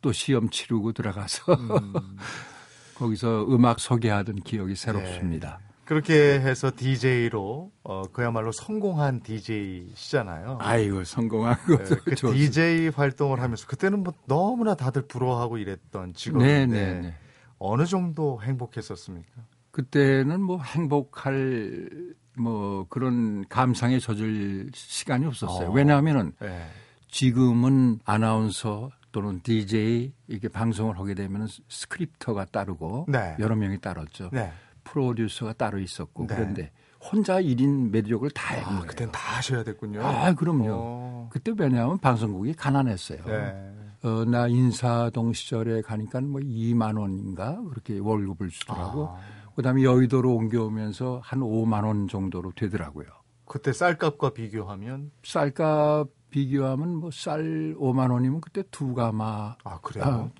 또 0.00 0.12
시험 0.12 0.50
치르고 0.50 0.92
들어가서 0.92 1.54
음. 1.54 1.92
거기서 2.94 3.46
음악 3.48 3.80
소개하던 3.80 4.36
기억이 4.36 4.74
새롭습니다. 4.76 5.58
네. 5.60 5.74
그렇게 5.84 6.40
해서 6.40 6.70
DJ로 6.74 7.70
어, 7.82 8.02
그야말로 8.12 8.52
성공한 8.52 9.20
DJ시잖아요. 9.22 10.58
아이고 10.60 11.04
성공한 11.04 11.56
거. 11.66 11.76
네, 11.76 11.96
그 12.04 12.14
DJ 12.14 12.88
활동을 12.88 13.40
하면서 13.40 13.66
그때는 13.66 14.02
뭐 14.02 14.14
너무나 14.26 14.74
다들 14.74 15.02
부러워하고 15.02 15.58
이랬던 15.58 16.14
직업인데 16.14 16.66
네, 16.66 16.94
네, 16.94 17.00
네. 17.00 17.14
어느 17.58 17.84
정도 17.84 18.40
행복했었습니까? 18.42 19.30
그때는 19.70 20.40
뭐 20.40 20.62
행복할 20.62 21.90
뭐 22.36 22.86
그런 22.88 23.46
감상에 23.48 23.98
젖을 23.98 24.70
시간이 24.72 25.26
없었어요. 25.26 25.68
어. 25.68 25.72
왜냐하면은 25.72 26.32
네. 26.40 26.66
지금은 27.08 28.00
아나운서 28.04 28.90
또는 29.14 29.40
DJ 29.44 30.12
이게 30.26 30.48
방송을 30.48 30.98
하게 30.98 31.14
되면 31.14 31.46
스크립터가 31.68 32.46
따르고 32.46 33.06
네. 33.06 33.36
여러 33.38 33.54
명이 33.54 33.78
따랐죠. 33.80 34.28
네. 34.32 34.50
프로듀서가 34.82 35.52
따로 35.52 35.78
있었고 35.78 36.26
네. 36.26 36.34
그런데 36.34 36.72
혼자 37.00 37.40
1인 37.40 37.90
매력을 37.90 38.28
다 38.32 38.54
했는 38.54 38.66
아, 38.66 38.70
거예요. 38.78 38.86
그땐 38.88 39.12
다 39.12 39.36
하셔야 39.36 39.62
됐군요. 39.62 40.04
아, 40.04 40.32
그럼요. 40.34 40.64
오. 40.64 40.72
어. 40.72 41.28
그때 41.32 41.52
왜냐하면 41.56 41.96
방송국이 41.98 42.54
가난했어요. 42.54 43.22
네. 43.24 43.72
어, 44.02 44.24
나 44.24 44.48
인사동 44.48 45.32
시절에 45.32 45.82
가니까 45.82 46.20
뭐 46.20 46.40
2만 46.40 46.98
원인가 46.98 47.62
그렇게 47.70 48.00
월급을 48.00 48.48
주더라고. 48.48 49.10
아. 49.10 49.18
그다음에 49.54 49.84
여의도로 49.84 50.34
옮겨오면서 50.34 51.20
한 51.22 51.38
5만 51.38 51.84
원 51.84 52.08
정도로 52.08 52.50
되더라고요. 52.56 53.06
그때 53.44 53.72
쌀값과 53.72 54.30
비교하면 54.30 55.12
쌀값 55.22 56.08
비교하면 56.38 56.96
뭐 56.96 57.10
쌀 57.12 57.76
5만 57.78 58.10
원이면 58.10 58.40
그때 58.40 58.64
두 58.72 58.92
가마 58.92 59.54
아 59.62 59.78
그래요? 59.80 60.04
아, 60.04 60.30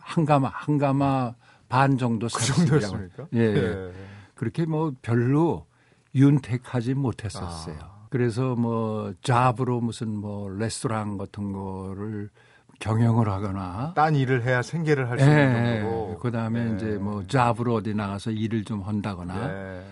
한 0.00 0.24
가마 0.24 0.48
한 0.48 0.78
가마 0.78 1.34
반 1.68 1.98
정도 1.98 2.26
그 2.34 2.42
정도였습니까? 2.42 3.26
예. 3.34 3.52
네. 3.52 3.92
그렇게 4.34 4.64
뭐 4.64 4.94
별로 5.02 5.66
윤택하지 6.14 6.94
못했었어요. 6.94 7.76
아. 7.82 8.06
그래서 8.08 8.54
뭐 8.54 9.12
잡으로 9.22 9.82
무슨 9.82 10.16
뭐 10.16 10.48
레스토랑 10.48 11.18
같은 11.18 11.52
거를 11.52 12.30
경영을 12.80 13.28
하거나 13.28 13.92
딴 13.94 14.14
일을 14.14 14.44
해야 14.44 14.62
생계를 14.62 15.10
할수 15.10 15.26
있는 15.26 15.38
예. 15.38 15.80
정도로 15.80 16.18
그다음에 16.18 16.64
네. 16.64 16.76
이제 16.76 16.86
뭐 16.98 17.26
job으로 17.26 17.74
어디 17.74 17.94
나가서 17.94 18.30
일을 18.30 18.64
좀 18.64 18.80
한다거나 18.80 19.48
네. 19.48 19.82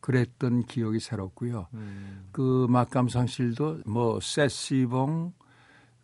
그랬던 0.00 0.64
기억이 0.64 1.00
새롭고요. 1.00 1.68
음. 1.74 2.28
그 2.32 2.64
음악 2.64 2.90
감상실도 2.90 3.80
뭐 3.86 4.18
세시봉 4.20 5.32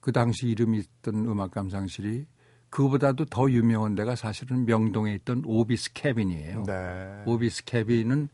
그 0.01 0.13
당시 0.13 0.49
이름이 0.49 0.79
있던 0.79 1.27
음악 1.27 1.51
감상실이 1.51 2.27
그보다도 2.71 3.25
더 3.27 3.51
유명한 3.51 3.95
데가 3.95 4.17
사실은 4.17 4.67
명동에 4.67 5.15
있던 5.15 5.43
오비스 5.47 5.93
캐빈이에요. 5.95 6.65
네. 6.65 7.23
오비스 7.25 7.65
캐빈은 7.65 8.29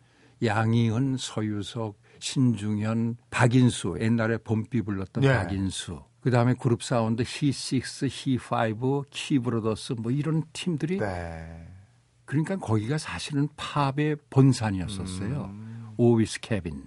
양희은, 0.44 1.16
서유석, 1.18 1.96
신중현, 2.18 3.16
박인수 3.30 3.96
옛날에 4.00 4.38
봄비 4.38 4.82
불렀던 4.82 5.22
네. 5.22 5.32
박인수. 5.32 6.02
그 6.20 6.30
다음에 6.30 6.54
그룹 6.54 6.82
사운드 6.82 7.22
히6, 7.22 8.38
히5, 8.38 9.04
키브로더스 9.10 9.94
뭐 9.94 10.12
이런 10.12 10.44
팀들이 10.52 10.98
네. 10.98 11.71
그러니까 12.32 12.56
거기가 12.56 12.96
사실은 12.96 13.46
팝의 13.56 14.16
본산이었었어요. 14.30 15.50
음. 15.52 15.90
오위스 15.98 16.40
케빈. 16.40 16.84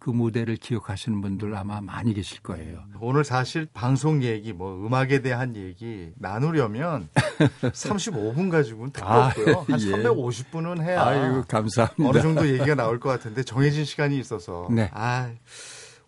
그 0.00 0.10
무대를 0.10 0.56
기억하시는 0.56 1.20
분들 1.20 1.54
아마 1.54 1.80
많이 1.80 2.12
계실 2.12 2.40
거예요. 2.40 2.82
오늘 3.00 3.22
사실 3.22 3.68
방송 3.72 4.24
얘기, 4.24 4.52
뭐 4.52 4.84
음악에 4.84 5.22
대한 5.22 5.54
얘기 5.54 6.10
나누려면 6.16 7.08
35분 7.62 8.50
가지고는 8.50 8.90
됐고요. 8.92 9.14
아, 9.14 9.28
한 9.28 9.80
예. 9.80 9.92
350분은 9.92 10.82
해야 10.82 11.04
아이고, 11.04 11.44
감사합니다. 11.46 12.08
어느 12.08 12.20
정도 12.20 12.48
얘기가 12.48 12.74
나올 12.74 12.98
것 12.98 13.10
같은데 13.10 13.44
정해진 13.44 13.84
시간이 13.84 14.18
있어서 14.18 14.66
네. 14.72 14.90
아 14.92 15.30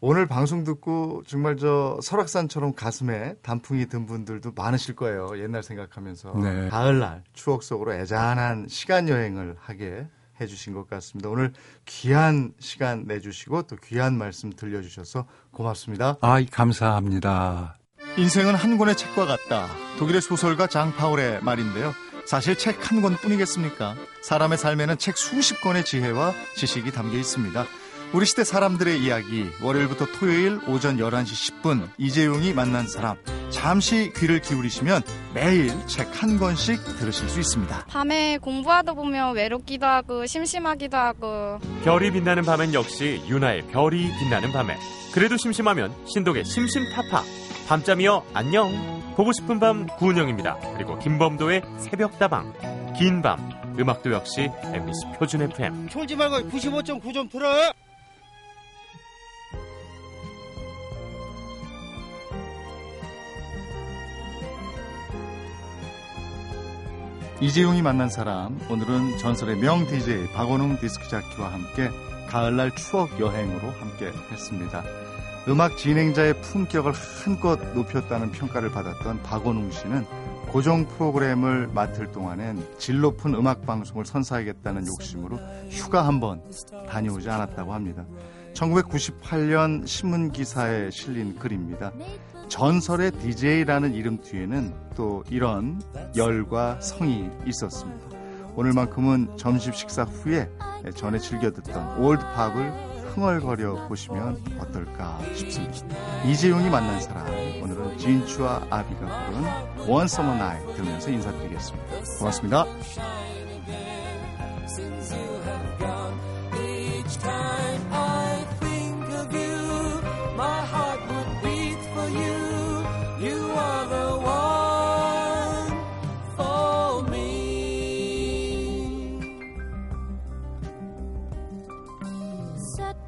오늘 0.06 0.26
방송 0.26 0.64
듣고 0.64 1.22
정말 1.26 1.56
저 1.56 1.98
설악산처럼 2.02 2.74
가슴에 2.74 3.36
단풍이 3.40 3.86
든 3.86 4.04
분들도 4.04 4.52
많으실 4.54 4.94
거예요. 4.96 5.30
옛날 5.42 5.62
생각하면서 5.62 6.34
네. 6.42 6.68
가을날 6.68 7.22
추억 7.32 7.62
속으로 7.62 7.94
애잔한 7.94 8.66
시간 8.68 9.08
여행을 9.08 9.56
하게 9.58 10.06
해주신 10.42 10.74
것 10.74 10.90
같습니다. 10.90 11.30
오늘 11.30 11.54
귀한 11.86 12.52
시간 12.58 13.04
내주시고 13.06 13.62
또 13.62 13.76
귀한 13.76 14.18
말씀 14.18 14.52
들려주셔서 14.52 15.24
고맙습니다. 15.52 16.18
아, 16.20 16.44
감사합니다. 16.52 17.78
인생은 18.18 18.56
한 18.56 18.76
권의 18.76 18.98
책과 18.98 19.24
같다. 19.24 19.68
독일의 19.98 20.20
소설가 20.20 20.66
장 20.66 20.94
파울의 20.94 21.42
말인데요. 21.42 21.94
사실 22.26 22.58
책 22.58 22.76
한 22.90 23.00
권뿐이겠습니까? 23.00 23.94
사람의 24.20 24.58
삶에는 24.58 24.98
책 24.98 25.16
수십 25.16 25.62
권의 25.62 25.86
지혜와 25.86 26.34
지식이 26.56 26.92
담겨 26.92 27.16
있습니다. 27.16 27.64
우리 28.14 28.26
시대 28.26 28.44
사람들의 28.44 29.00
이야기. 29.02 29.50
월요일부터 29.60 30.06
토요일 30.06 30.60
오전 30.68 30.98
11시 30.98 31.60
10분 31.62 31.88
이재용이 31.98 32.52
만난 32.52 32.86
사람. 32.86 33.16
잠시 33.50 34.12
귀를 34.16 34.40
기울이시면 34.40 35.02
매일 35.34 35.72
책 35.88 36.08
한 36.14 36.38
권씩 36.38 36.82
들으실 36.98 37.28
수 37.28 37.40
있습니다. 37.40 37.86
밤에 37.86 38.38
공부하다 38.38 38.94
보면 38.94 39.34
외롭기도 39.34 39.84
하고 39.84 40.26
심심하기도 40.26 40.96
하고. 40.96 41.58
별이 41.84 42.12
빛나는 42.12 42.44
밤엔 42.44 42.72
역시 42.72 43.20
유나의 43.26 43.62
별이 43.72 44.10
빛나는 44.20 44.52
밤에. 44.52 44.76
그래도 45.12 45.36
심심하면 45.36 45.92
신독의 46.06 46.44
심심타파. 46.44 47.24
밤잠이여 47.68 48.26
안녕. 48.32 48.70
보고 49.16 49.32
싶은 49.32 49.58
밤 49.58 49.86
구은영입니다. 49.86 50.56
그리고 50.76 50.98
김범도의 51.00 51.62
새벽다방. 51.80 52.92
긴 52.96 53.22
밤. 53.22 53.50
음악도 53.76 54.12
역시 54.12 54.48
MBC 54.62 55.18
표준 55.18 55.42
FM 55.42 55.88
졸지 55.88 56.14
말고 56.14 56.48
95.9 56.48 57.12
좀 57.12 57.28
들어 57.28 57.72
이재용이 67.44 67.82
만난 67.82 68.08
사람 68.08 68.58
오늘은 68.70 69.18
전설의 69.18 69.56
명 69.58 69.86
DJ 69.86 70.28
박원웅 70.32 70.78
디스크자키와 70.78 71.52
함께 71.52 71.90
가을날 72.26 72.74
추억 72.74 73.20
여행으로 73.20 73.70
함께 73.72 74.10
했습니다. 74.32 74.82
음악 75.46 75.76
진행자의 75.76 76.40
품격을 76.40 76.92
한껏 76.92 77.60
높였다는 77.74 78.32
평가를 78.32 78.70
받았던 78.70 79.22
박원웅 79.24 79.70
씨는 79.72 80.06
고정 80.48 80.86
프로그램을 80.88 81.68
맡을 81.68 82.10
동안엔 82.12 82.66
질 82.78 83.00
높은 83.00 83.34
음악 83.34 83.66
방송을 83.66 84.06
선사하겠다는 84.06 84.86
욕심으로 84.86 85.38
휴가 85.68 86.06
한 86.06 86.20
번 86.20 86.40
다녀오지 86.88 87.28
않았다고 87.28 87.74
합니다. 87.74 88.06
1998년 88.54 89.86
신문 89.86 90.32
기사에 90.32 90.90
실린 90.90 91.38
글입니다. 91.38 91.92
전설의 92.48 93.12
DJ라는 93.12 93.94
이름 93.94 94.20
뒤에는 94.20 94.74
또 94.96 95.24
이런 95.30 95.80
열과 96.16 96.80
성이 96.80 97.28
있었습니다. 97.46 98.04
오늘만큼은 98.56 99.36
점심 99.36 99.72
식사 99.72 100.04
후에 100.04 100.48
전에 100.94 101.18
즐겨 101.18 101.50
듣던 101.50 101.98
올드팝을 101.98 102.94
흥얼거려 103.14 103.88
보시면 103.88 104.42
어떨까 104.58 105.20
싶습니다. 105.34 105.96
이재용이 106.24 106.68
만난 106.68 107.00
사람 107.00 107.26
오늘은 107.62 107.98
진추와 107.98 108.66
아비가 108.70 109.26
부른 109.76 109.88
원 109.88 110.08
서머 110.08 110.34
나이 110.34 110.60
들으면서 110.74 111.10
인사드리겠습니다. 111.10 112.18
고맙습니다. 112.18 112.64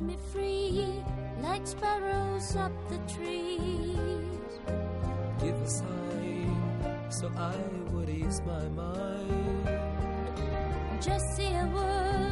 Me 0.01 0.17
free 0.33 1.03
like 1.43 1.67
sparrows 1.67 2.57
up 2.57 2.73
the 2.89 2.99
trees. 3.13 4.29
Give 5.41 5.55
a 5.55 5.69
sign 5.69 7.07
so 7.09 7.31
I 7.37 7.57
would 7.93 8.09
ease 8.09 8.43
my 8.47 8.69
mind. 8.69 9.69
Just 11.01 11.37
say 11.37 11.55
a 11.57 11.67
word 11.67 12.26